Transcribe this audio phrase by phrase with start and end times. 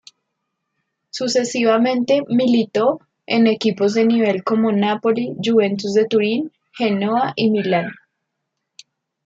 [1.11, 7.91] Sucesivamente militó en equipos de nivel como Napoli, Juventus de Turín, Genoa y Milan.